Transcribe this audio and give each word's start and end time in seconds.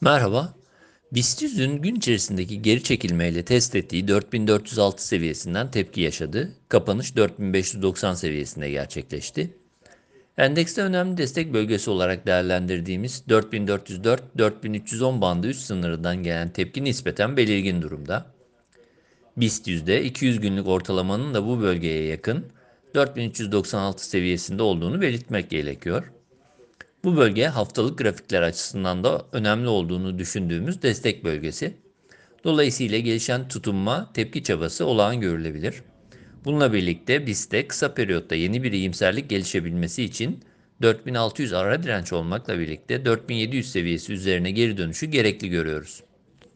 Merhaba. 0.00 0.54
BIST 1.12 1.42
100'ün 1.42 1.82
gün 1.82 1.94
içerisindeki 1.94 2.62
geri 2.62 2.82
çekilmeyle 2.82 3.44
test 3.44 3.76
ettiği 3.76 4.08
4406 4.08 5.06
seviyesinden 5.06 5.70
tepki 5.70 6.00
yaşadı. 6.00 6.52
Kapanış 6.68 7.16
4590 7.16 8.14
seviyesinde 8.14 8.70
gerçekleşti. 8.70 9.56
Endekste 10.38 10.82
önemli 10.82 11.16
destek 11.16 11.52
bölgesi 11.52 11.90
olarak 11.90 12.26
değerlendirdiğimiz 12.26 13.22
4404-4310 13.28 15.20
bandı 15.20 15.48
üst 15.48 15.62
sınırından 15.62 16.22
gelen 16.22 16.52
tepki 16.52 16.84
nispeten 16.84 17.36
belirgin 17.36 17.82
durumda. 17.82 18.26
BIST 19.36 19.68
yüzde 19.68 20.04
200 20.04 20.40
günlük 20.40 20.68
ortalamanın 20.68 21.34
da 21.34 21.46
bu 21.46 21.60
bölgeye 21.60 22.06
yakın 22.06 22.46
4396 22.94 24.08
seviyesinde 24.08 24.62
olduğunu 24.62 25.00
belirtmek 25.00 25.50
gerekiyor. 25.50 26.12
Bu 27.06 27.16
bölge 27.16 27.46
haftalık 27.46 27.98
grafikler 27.98 28.42
açısından 28.42 29.04
da 29.04 29.26
önemli 29.32 29.68
olduğunu 29.68 30.18
düşündüğümüz 30.18 30.82
destek 30.82 31.24
bölgesi. 31.24 31.74
Dolayısıyla 32.44 32.98
gelişen 32.98 33.48
tutunma 33.48 34.10
tepki 34.14 34.42
çabası 34.42 34.86
olağan 34.86 35.20
görülebilir. 35.20 35.74
Bununla 36.44 36.72
birlikte 36.72 37.26
BIST'te 37.26 37.68
kısa 37.68 37.94
periyotta 37.94 38.34
yeni 38.34 38.62
bir 38.62 38.72
iyimserlik 38.72 39.30
gelişebilmesi 39.30 40.04
için 40.04 40.40
4600 40.82 41.52
ara 41.52 41.82
direnç 41.82 42.12
olmakla 42.12 42.58
birlikte 42.58 43.04
4700 43.04 43.72
seviyesi 43.72 44.12
üzerine 44.12 44.50
geri 44.50 44.76
dönüşü 44.76 45.06
gerekli 45.06 45.48
görüyoruz. 45.48 46.02